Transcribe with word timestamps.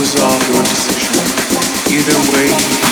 was 0.00 0.16
all 0.16 0.40
your 0.48 0.62
decision. 0.62 1.12
Either 1.92 2.16
way, 2.32 2.89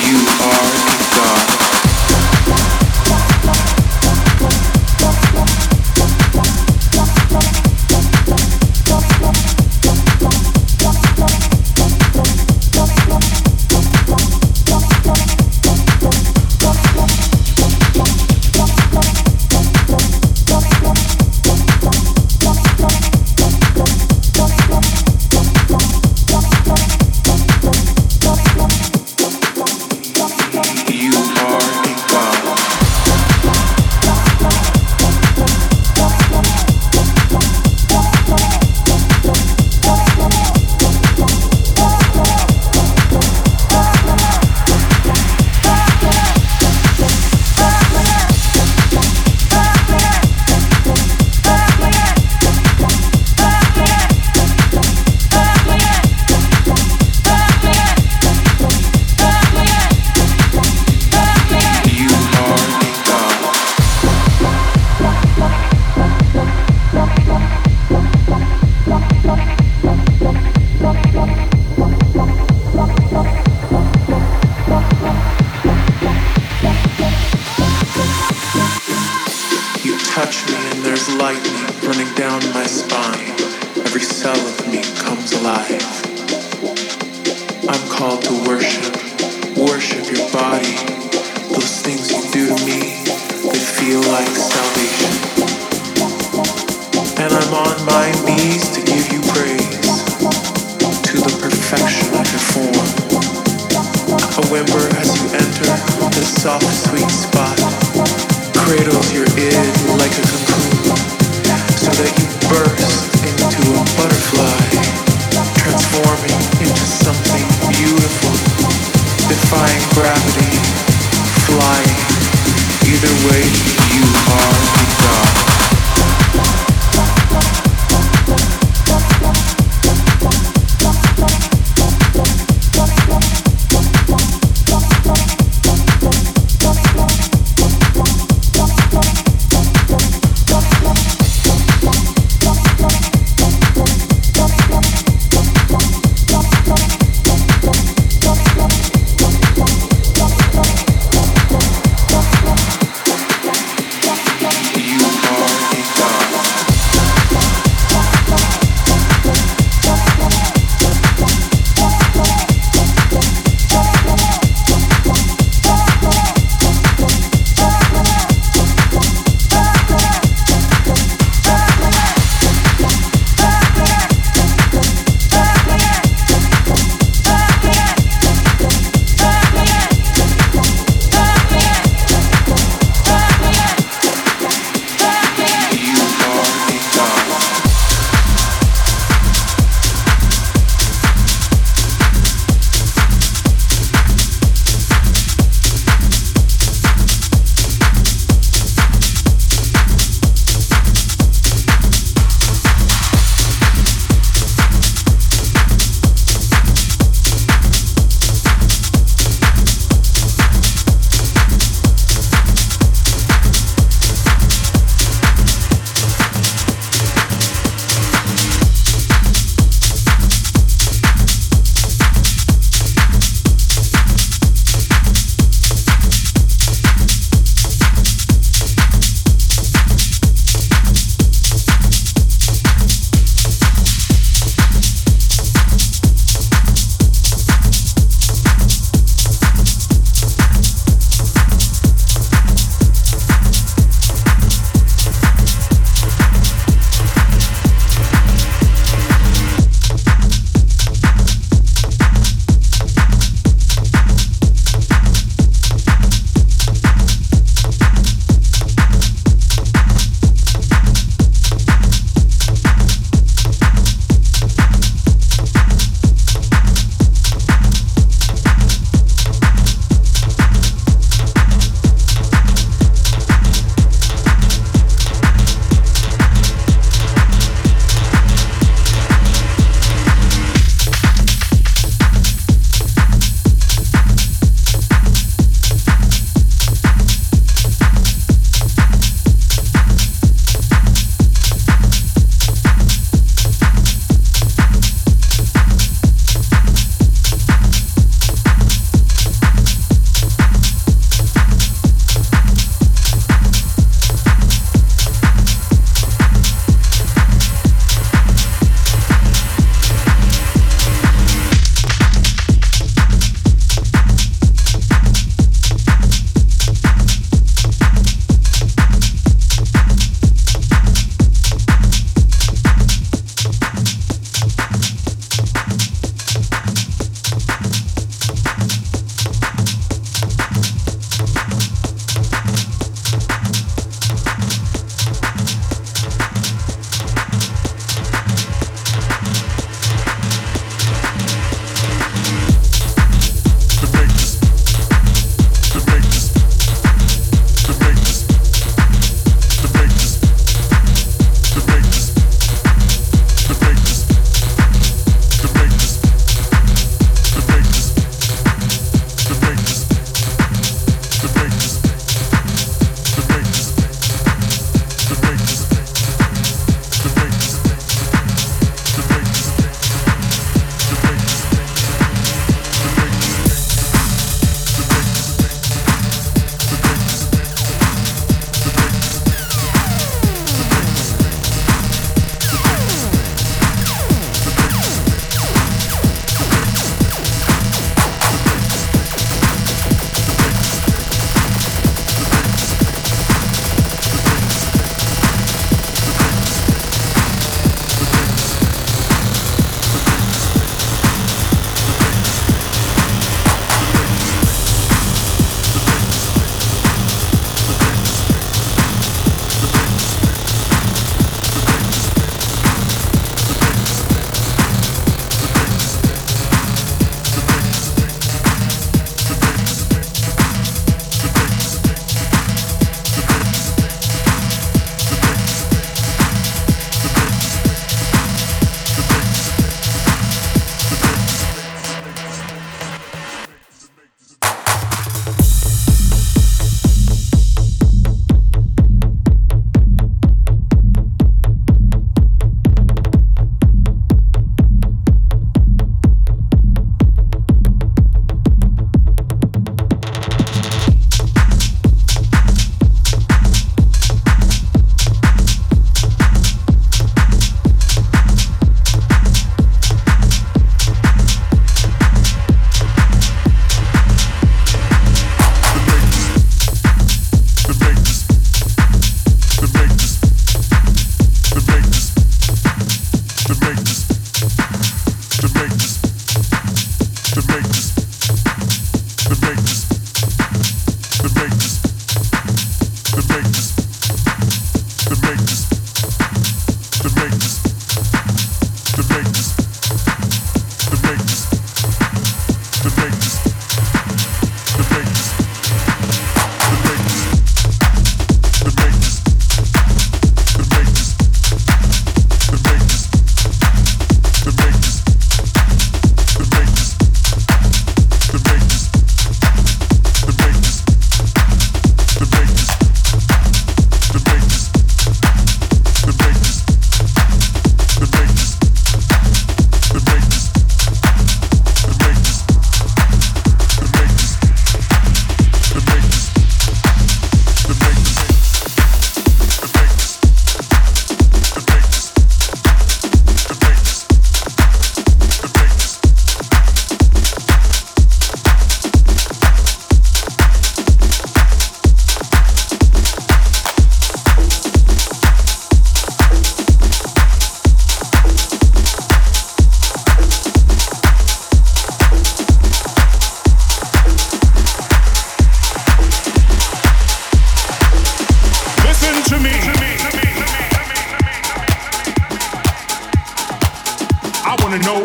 I 564.48 564.56
wanna 564.62 564.78
know 564.78 565.04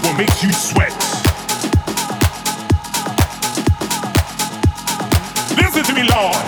what 0.00 0.16
makes 0.16 0.42
you 0.42 0.50
sweat. 0.50 0.96
Listen 5.60 5.84
to 5.84 5.92
me, 5.92 6.08
Lord. 6.08 6.40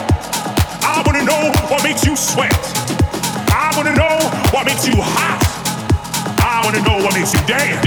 I 0.81 1.03
wanna 1.05 1.23
know 1.23 1.53
what 1.69 1.85
makes 1.85 2.03
you 2.07 2.17
sweat. 2.17 2.57
I 3.53 3.75
wanna 3.77 3.95
know 3.95 4.17
what 4.57 4.65
makes 4.65 4.89
you 4.89 4.97
hot. 4.97 5.45
I 6.41 6.65
wanna 6.65 6.81
know 6.81 6.97
what 7.05 7.13
makes 7.13 7.35
you 7.35 7.41
dance. 7.45 7.85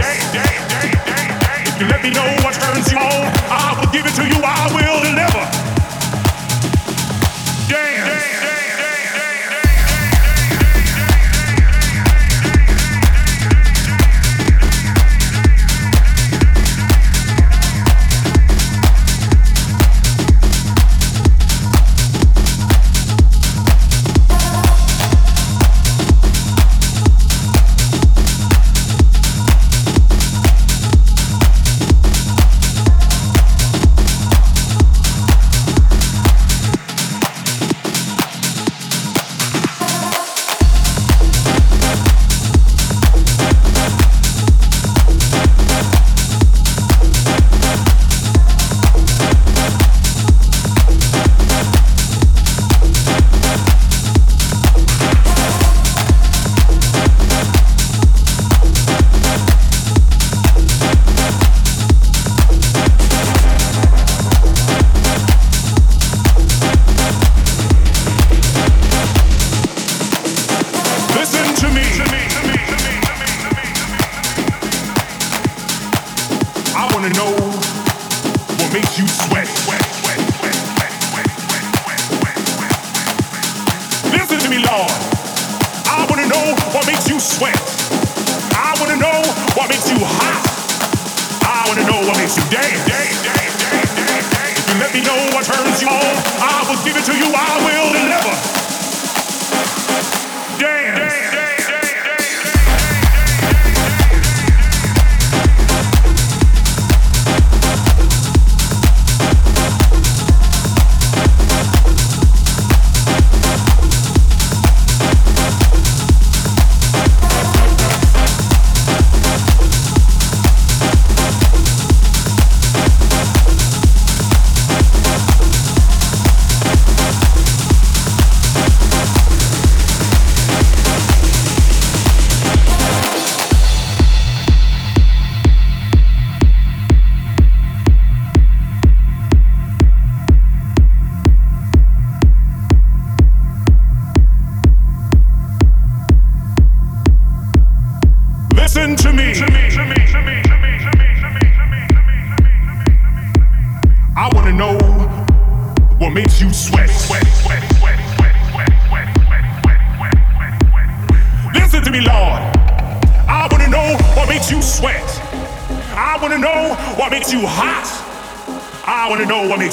If 1.65 1.81
you 1.81 1.87
let 1.87 2.03
me 2.03 2.11
know 2.11 2.29
what 2.45 2.53
turns 2.61 2.91
you 2.91 2.99
on, 2.99 3.09
oh, 3.09 3.49
I 3.49 3.73
will 3.73 3.91
give 3.91 4.05
it 4.05 4.13
to 4.21 4.23
you. 4.23 4.37
I 4.45 4.69
will 4.69 5.01
deliver. 5.01 5.58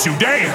today. 0.06 0.45